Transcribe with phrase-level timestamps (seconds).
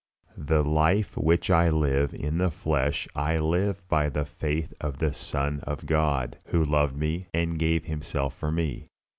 [0.39, 5.13] "The life which I live in the flesh I live by the faith of the
[5.13, 8.85] Son of God, who loved me, and gave Himself for me."